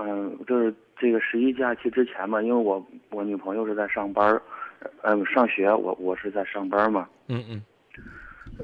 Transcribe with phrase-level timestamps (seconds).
[0.00, 4.40] 嗯，就是这个十一假期之前嘛，因为我我女朋友是在上班儿，
[5.02, 7.08] 嗯，上学，我我是在上班嘛。
[7.26, 7.62] 嗯嗯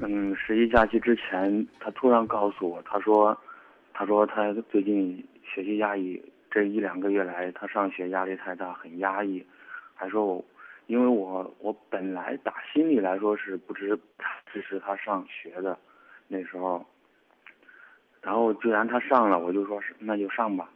[0.01, 3.37] 嗯，十一假期之前，她突然告诉我，她说，
[3.93, 9.45] 她说她最近学习压抑，这一两个月来她上学压力太大，很压抑，
[9.93, 10.45] 还说我，
[10.87, 13.99] 因为我我本来打心里来说是不支
[14.53, 15.77] 支持她上学的，
[16.29, 16.85] 那时候。
[18.21, 20.69] 然后既然她上了，我就说是那就上吧。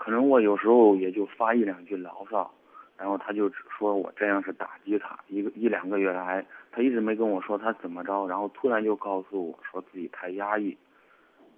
[0.00, 2.50] 可能我有时候也就发一两句牢骚，
[2.96, 5.14] 然后他就说我这样是打击他。
[5.28, 10.74] 一个一两个月来，他一直没跟我说他怎么着，然后突然就告诉我说自己太压抑。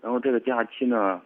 [0.01, 1.23] 然后这个假期呢，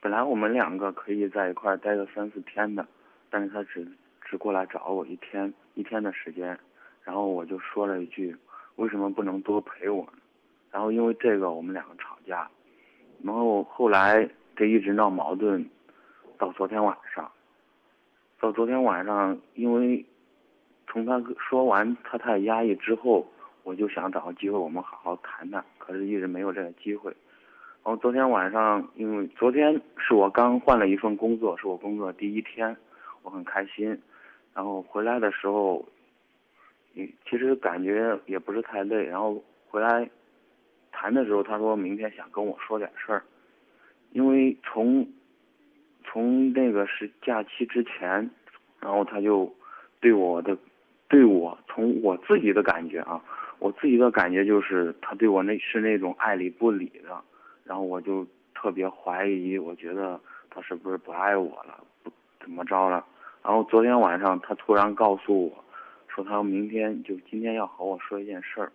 [0.00, 2.86] 本来我们两个可以在一块儿待个三四天的，
[3.28, 3.84] 但是他只
[4.24, 6.56] 只过来找我一天一天的时间，
[7.02, 8.36] 然后我就说了一句，
[8.76, 10.18] 为什么不能多陪我呢？
[10.70, 12.48] 然后因为这个我们两个吵架，
[13.24, 15.68] 然后后来这一直闹矛盾。
[16.38, 17.30] 到昨天晚上，
[18.40, 20.04] 到昨天晚上，因为
[20.86, 23.26] 从他说完他太压抑之后，
[23.62, 27.10] 我就想找个机会我们好好谈谈，可是一直没有这个机会。
[27.82, 32.76] 然后昨天晚上，因为昨天是我刚换了一份工作，是我工作第一天，
[33.22, 34.00] 我很开心。
[34.54, 35.86] 然后回来的时候，
[36.94, 39.04] 其实感觉也不是太累。
[39.04, 40.08] 然后回来
[40.92, 43.22] 谈的时候，他说明天想跟我说点事儿，
[44.12, 45.06] 因为从。
[46.16, 48.30] 从那个是假期之前，
[48.80, 49.54] 然后他就
[50.00, 50.56] 对我的，
[51.08, 53.22] 对我从我自己的感觉啊，
[53.58, 57.22] 我自己的感觉就是他对我那是那种爱理不理的，
[57.64, 63.04] 然后我就特别怀疑，我觉得他是不是不爱我了，不怎么着了。
[63.44, 65.64] 然后昨天晚上他突然告诉我，
[66.08, 68.72] 说他明天就今天要和我说一件事儿，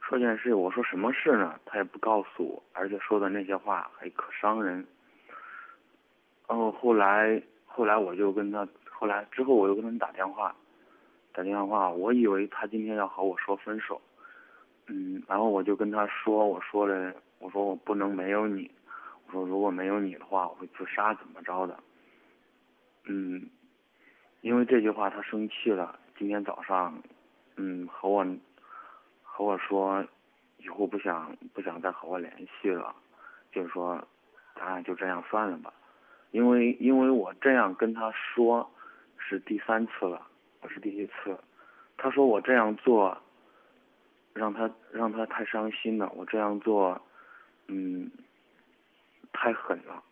[0.00, 1.54] 说件事，我说什么事呢？
[1.64, 4.84] 他也不告诉我，而且说的那些话还可伤人。
[6.52, 10.54] 然后后来，后来我就跟他，后来之后我又跟他打电话，
[11.32, 13.98] 打电话，我以为他今天要和我说分手，
[14.86, 18.70] 嗯，然后我就跟他说，我说了，我说我不能没有你，
[19.28, 21.80] 我说如果没有你的话，我会自杀怎么着的，
[23.06, 23.48] 嗯，
[24.42, 27.02] 因为这句话他生气了，今天早上，
[27.56, 28.26] 嗯，和我，
[29.22, 30.04] 和我说，
[30.58, 32.94] 以后不想不想再和我联系了，
[33.50, 34.06] 就是说，
[34.54, 35.72] 咱俩就这样算了吧。
[36.32, 38.68] 因为因为我这样跟他说，
[39.16, 40.26] 是第三次了，
[40.60, 41.38] 不是第一次。
[41.96, 43.16] 他说我这样做，
[44.32, 46.10] 让他让他太伤心了。
[46.16, 47.00] 我这样做，
[47.68, 48.10] 嗯，
[49.32, 50.02] 太狠了。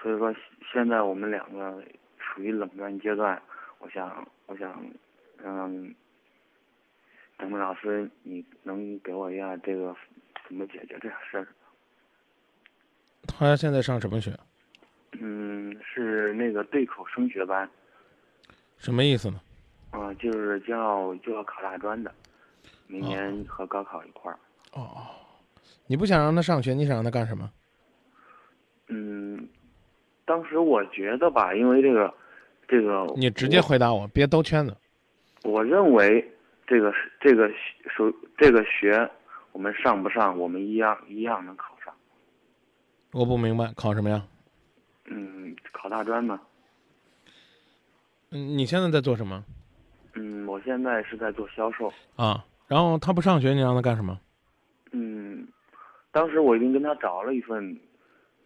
[0.00, 0.32] 所以说
[0.72, 1.82] 现在我们两个
[2.18, 3.42] 处于冷战阶段。
[3.80, 4.82] 我想我想，
[5.42, 5.94] 嗯，
[7.38, 9.94] 咱们老师，你能给我一下这个
[10.46, 11.48] 怎么解决这事儿？
[13.26, 14.30] 他现在上什么学？
[16.34, 17.68] 那个对口升学班，
[18.76, 19.40] 什么意思呢？
[19.90, 22.12] 啊，就是就要就要考大专的，
[22.88, 24.38] 明年和高考一块儿。
[24.72, 25.06] 哦，
[25.86, 27.50] 你不想让他上学，你想让他干什么？
[28.88, 29.48] 嗯，
[30.24, 32.12] 当时我觉得吧，因为这个，
[32.66, 34.76] 这个你直接回答我，别兜圈子。
[35.44, 36.28] 我认为
[36.66, 39.08] 这个是这个学这个学，
[39.52, 41.94] 我们上不上，我们一样一样能考上。
[43.12, 44.26] 我不明白，考什么呀？
[45.84, 46.40] 嗯，考大专嘛。
[48.30, 49.44] 嗯，你现在在做什么？
[50.14, 51.92] 嗯，我现在是在做销售。
[52.16, 54.18] 啊，然后他不上学，你让他干什么？
[54.92, 55.46] 嗯，
[56.10, 57.78] 当时我已经跟他找了一份，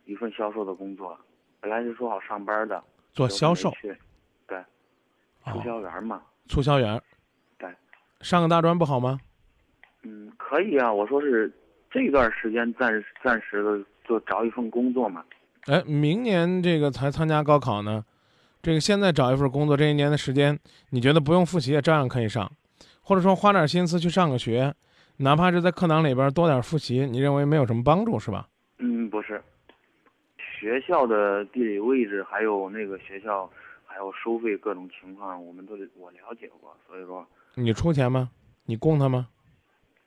[0.05, 1.17] 一份销售的工作，
[1.61, 2.83] 本来是说好上班的。
[3.13, 3.73] 做销售。
[4.47, 4.63] 对。
[5.45, 6.21] 促销员嘛。
[6.47, 7.01] 促销员。
[7.57, 7.71] 对。
[8.21, 9.19] 上个大专不好吗？
[10.03, 10.93] 嗯，可以啊。
[10.93, 11.51] 我说是
[11.91, 15.25] 这段时间暂暂时的就找一份工作嘛。
[15.69, 18.03] 哎，明年这个才参加高考呢，
[18.63, 20.59] 这个现在找一份工作，这一年的时间，
[20.91, 22.51] 你觉得不用复习也照样可以上，
[23.03, 24.75] 或者说花点心思去上个学，
[25.19, 28.49] 哪怕是在课堂里边多点复习，你认为没有什么帮助是吧？
[28.79, 29.43] 嗯，不是，
[30.59, 33.51] 学校的地理位置，还有那个学校，
[33.85, 38.31] 还有收费各种情况，我们都我了解过，所以说你出钱吗？
[38.65, 39.29] 你供他吗？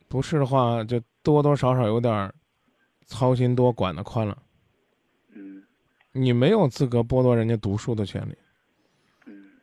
[0.07, 2.33] 不是的话，就多多少少有点
[3.05, 4.35] 操心多，管得宽了。
[6.13, 8.35] 你没有资格剥夺人家读书的权利，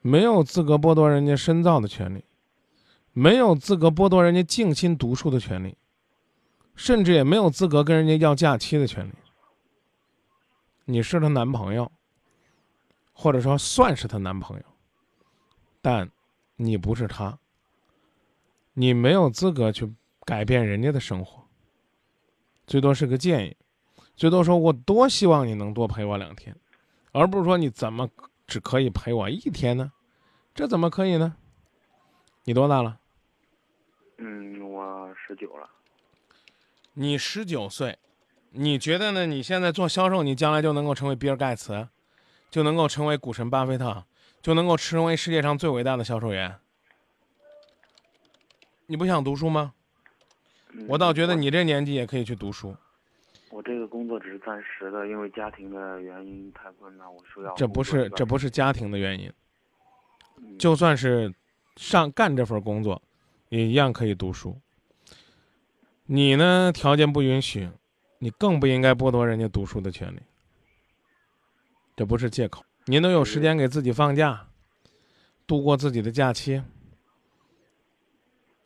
[0.00, 2.24] 没有资格剥夺人家深造的权利，
[3.12, 5.76] 没有资格剥夺人家静心读书的权利，
[6.74, 9.12] 甚至也没有资格跟人家要假期的权利。
[10.86, 11.92] 你是她男朋友，
[13.12, 14.64] 或者说算是她男朋友，
[15.82, 16.10] 但
[16.56, 17.38] 你不是她，
[18.72, 19.92] 你没有资格去
[20.24, 21.44] 改变人家的生活，
[22.66, 23.54] 最多是个建议。
[24.18, 26.54] 最多说，我多希望你能多陪我两天，
[27.12, 28.10] 而不是说你怎么
[28.48, 29.92] 只可以陪我一天呢？
[30.52, 31.36] 这怎么可以呢？
[32.42, 32.98] 你多大了？
[34.16, 35.70] 嗯，我十九了。
[36.94, 37.96] 你十九岁，
[38.50, 39.24] 你觉得呢？
[39.24, 41.88] 你现在做销售，你将来就能够成为比尔盖茨，
[42.50, 44.04] 就能够成为股神巴菲特，
[44.42, 46.58] 就能够成为世界上最伟大的销售员？
[48.86, 49.74] 你不想读书吗？
[50.88, 52.76] 我倒觉得你这年纪也可以去读书。
[53.50, 57.54] 我这个工作只是暂时的，因为家庭的原因太困难，我需要。
[57.54, 59.32] 这不是这不是家庭的原因，
[60.58, 61.32] 就算是
[61.76, 63.00] 上干这份工作，
[63.48, 64.56] 也一样可以读书。
[66.04, 66.72] 你呢？
[66.72, 67.68] 条件不允许，
[68.18, 70.20] 你更不应该剥夺人家读书的权利。
[71.96, 72.64] 这不是借口。
[72.86, 74.48] 您都有时间给自己放假，
[75.46, 76.62] 度过自己的假期。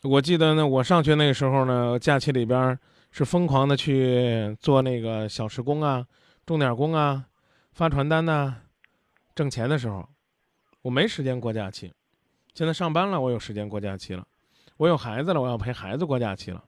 [0.02, 2.78] 我记得呢，我上学那个时候呢，假期里边
[3.12, 6.04] 是疯狂的去做那个小时工啊、
[6.44, 7.26] 钟点工啊、
[7.72, 8.56] 发传单呐，
[9.34, 10.08] 挣钱的时候，
[10.80, 11.92] 我没时间过假期。
[12.54, 14.26] 现在上班了，我有时间过假期了。
[14.78, 16.64] 我有孩子了，我要陪孩子过假期了。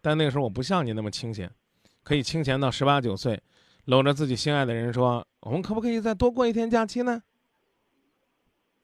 [0.00, 1.50] 但那个时候我不像你那么清闲，
[2.02, 3.40] 可以清闲到十八九岁，
[3.84, 7.22] 搂着自己心爱的人说：“我们可不可以再多过一天假期呢？”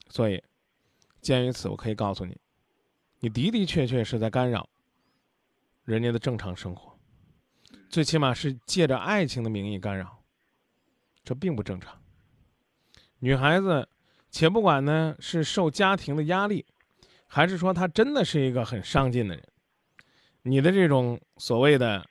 [0.09, 0.43] 所以，
[1.21, 2.37] 鉴于此，我可以告诉你，
[3.21, 4.69] 你的的确确是在干扰
[5.91, 6.97] 人家的正常生活，
[7.89, 10.23] 最起码是借着爱情的名义干扰，
[11.25, 12.01] 这并不正常。
[13.19, 13.89] 女孩子，
[14.31, 16.65] 且不管呢是受家庭的压力，
[17.27, 19.45] 还是说她真的是一个很上进的人。
[20.43, 22.07] 你的这种所谓的，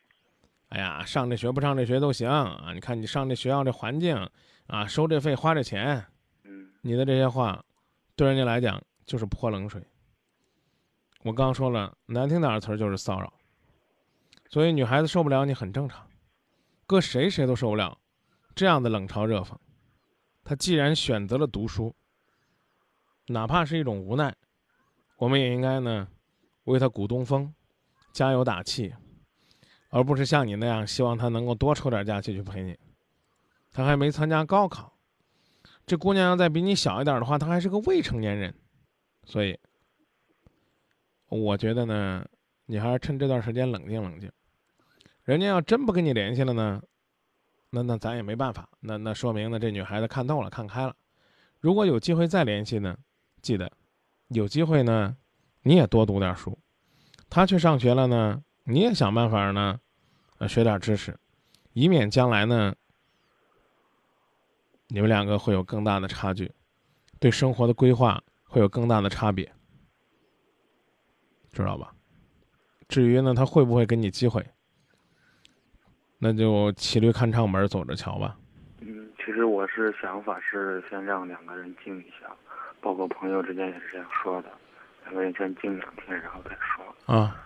[0.68, 2.74] 哎呀，上这学不上这学都行啊！
[2.74, 4.30] 你看你上这学校这环境
[4.68, 6.06] 啊，收这费花这钱，
[6.44, 7.64] 嗯，你的这些话，
[8.18, 9.82] 对人家来讲就是泼冷水。
[11.24, 13.34] 我刚说了，难听点的词儿就是骚扰，
[14.50, 16.10] 所以女孩子受不了你很正常，
[16.86, 17.98] 搁谁谁都受不了
[18.54, 19.56] 这样的冷嘲热讽。
[20.44, 21.96] 她既然选择了读书，
[23.28, 24.36] 哪怕是一种无奈，
[25.18, 26.08] 我们也应该呢
[26.66, 27.54] 为她鼓东风。
[28.12, 28.94] 加油打气，
[29.90, 32.78] 而不是像你那样希望他能够多抽点假期去陪你。
[33.72, 34.98] 他还没参加高考，
[35.86, 38.54] 这姑娘要再比你小一点的话，她还是个未成年人。
[39.26, 39.58] 所以，
[41.28, 42.26] 我觉得呢，
[42.66, 44.30] 你还是趁这段时间冷静冷静。
[45.30, 46.82] 人家要真不跟你联系了呢，
[47.70, 48.68] 那那咱也没办法。
[48.80, 50.96] 那那说明呢，这女孩子看透了，看开了。
[51.60, 52.98] 如果有机会再联系呢，
[53.40, 53.72] 记得，
[54.30, 55.16] 有机会呢，
[55.62, 56.58] 你也多读点书。
[57.30, 59.80] 他去上学了呢，你也想办法呢，
[60.40, 61.16] 呃，学点知识，
[61.74, 62.74] 以免将来呢，
[64.88, 66.52] 你们两个会有更大的差距，
[67.20, 69.54] 对生活的规划会有更大的差别，
[71.54, 71.94] 知道吧？
[72.88, 74.44] 至于呢，他会不会给你机会，
[76.22, 78.36] 那就骑驴看唱门，走着瞧吧。
[78.82, 82.30] 嗯，其实我是想法是先让两个人静一下，
[82.82, 84.50] 包括朋友之间也是这样说的。
[85.06, 87.16] 两个人先静两天，然后再说。
[87.16, 87.42] 啊，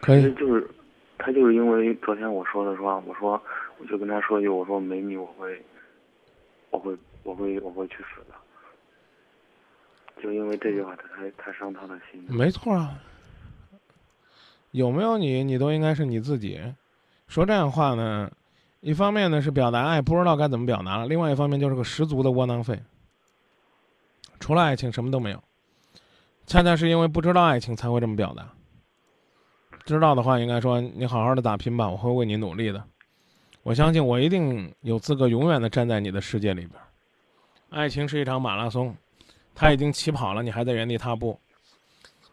[0.00, 0.32] 可以。
[0.34, 0.70] 就是，
[1.18, 3.42] 他就是因为昨天我说的话，我说
[3.78, 5.60] 我就跟他说一句，我说没你我会，
[6.70, 10.22] 我会我会我会去死的。
[10.22, 12.24] 就因为这句话，他才才伤他的心。
[12.28, 12.94] 没错啊，
[14.70, 16.60] 有没有你，你都应该是你自己。
[17.32, 18.30] 说这样话呢，
[18.80, 22.78] 一方面呢是表达爱，不知道该怎么表达了；另外一方面就是个十足的窝囊废。
[24.38, 25.42] 除了爱情，什么都没有。
[26.46, 28.46] 恰恰是因为不知道爱情才会这么表达。
[29.86, 32.84] 知道的话，应该说你好好的打拼吧，我会为你努力的。
[33.62, 36.78] 我相信我一定有资格永远的站在你的世界里边。
[37.70, 38.94] 爱情是一场马拉松，
[39.54, 41.40] 他已经起跑了，你还在原地踏步。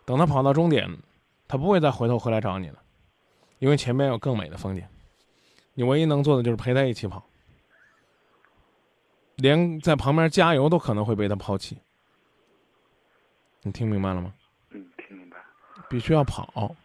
[0.03, 0.93] 等他跑到终点，
[1.47, 2.79] 他不会再回头回来找你了，
[3.59, 4.83] 因为前面有更美的风景。
[5.73, 7.25] 你唯一能做的就是陪他一起跑，
[9.35, 11.77] 连在旁边加油都可能会被他抛弃。
[13.61, 14.33] 你听明白了吗？
[14.71, 15.37] 嗯，听明白。
[15.89, 16.75] 必须要跑，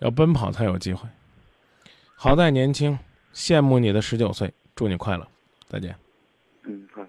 [0.00, 1.08] 要奔跑才有机会。
[2.16, 2.98] 好在年轻，
[3.32, 5.28] 羡慕你的十九岁，祝你快乐，
[5.68, 5.96] 再见。
[6.64, 7.05] 嗯，好。